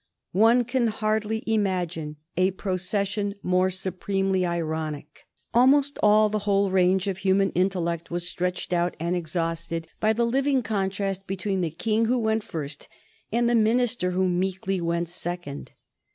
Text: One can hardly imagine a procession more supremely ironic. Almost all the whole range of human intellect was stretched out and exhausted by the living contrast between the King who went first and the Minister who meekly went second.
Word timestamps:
One 0.33 0.63
can 0.63 0.87
hardly 0.87 1.43
imagine 1.45 2.15
a 2.35 2.49
procession 2.49 3.35
more 3.43 3.69
supremely 3.69 4.43
ironic. 4.43 5.27
Almost 5.53 5.99
all 6.01 6.27
the 6.27 6.39
whole 6.39 6.71
range 6.71 7.07
of 7.07 7.19
human 7.19 7.51
intellect 7.51 8.09
was 8.09 8.27
stretched 8.27 8.73
out 8.73 8.95
and 8.99 9.15
exhausted 9.15 9.87
by 9.99 10.13
the 10.13 10.25
living 10.25 10.63
contrast 10.63 11.27
between 11.27 11.61
the 11.61 11.69
King 11.69 12.05
who 12.05 12.17
went 12.17 12.43
first 12.43 12.87
and 13.31 13.47
the 13.47 13.53
Minister 13.53 14.09
who 14.09 14.27
meekly 14.27 14.81
went 14.81 15.07
second. 15.07 15.73